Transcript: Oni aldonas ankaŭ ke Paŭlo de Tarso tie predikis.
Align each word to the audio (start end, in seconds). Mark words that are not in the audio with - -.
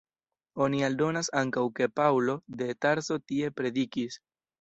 Oni 0.65 0.79
aldonas 0.85 1.29
ankaŭ 1.41 1.65
ke 1.79 1.87
Paŭlo 1.99 2.35
de 2.63 2.71
Tarso 2.87 3.19
tie 3.33 3.53
predikis. 3.61 4.19